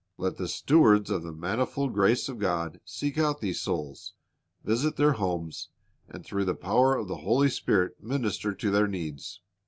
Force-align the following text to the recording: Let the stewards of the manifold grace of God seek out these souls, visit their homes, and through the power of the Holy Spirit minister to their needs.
Let 0.17 0.37
the 0.37 0.47
stewards 0.47 1.11
of 1.11 1.21
the 1.21 1.31
manifold 1.31 1.93
grace 1.93 2.27
of 2.27 2.39
God 2.39 2.79
seek 2.83 3.19
out 3.19 3.39
these 3.39 3.61
souls, 3.61 4.13
visit 4.63 4.95
their 4.95 5.11
homes, 5.11 5.69
and 6.09 6.25
through 6.25 6.45
the 6.45 6.55
power 6.55 6.95
of 6.97 7.07
the 7.07 7.17
Holy 7.17 7.51
Spirit 7.51 8.01
minister 8.03 8.51
to 8.55 8.71
their 8.71 8.87
needs. 8.87 9.41